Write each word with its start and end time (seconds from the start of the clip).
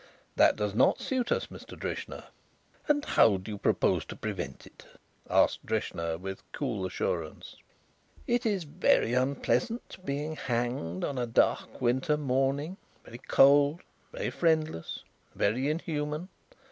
That 0.35 0.55
does 0.55 0.73
not 0.73 0.99
suit 0.99 1.31
us, 1.31 1.45
Mr. 1.51 1.77
Drishna." 1.79 2.23
"And 2.87 3.05
how 3.05 3.37
do 3.37 3.51
you 3.51 3.59
propose 3.59 4.03
to 4.05 4.15
prevent 4.15 4.65
it?" 4.65 4.87
asked 5.29 5.63
Drishna, 5.63 6.17
with 6.17 6.41
cool 6.53 6.87
assurance. 6.87 7.55
"It 8.25 8.43
is 8.43 8.63
very 8.63 9.13
unpleasant 9.13 10.03
being 10.03 10.37
hanged 10.37 11.03
on 11.03 11.19
a 11.19 11.27
dark 11.27 11.79
winter 11.79 12.17
morning; 12.17 12.77
very 13.05 13.19
cold, 13.19 13.81
very 14.11 14.31
friendless, 14.31 15.03
very 15.35 15.69
inhuman. 15.69 16.29